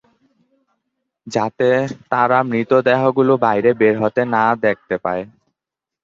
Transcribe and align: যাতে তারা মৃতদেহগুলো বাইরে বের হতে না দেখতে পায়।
যাতে 1.27 1.69
তারা 2.11 2.39
মৃতদেহগুলো 2.49 3.33
বাইরে 3.45 3.69
বের 3.79 3.95
হতে 4.03 4.21
না 4.33 4.43
দেখতে 4.65 4.95
পায়। 5.03 5.23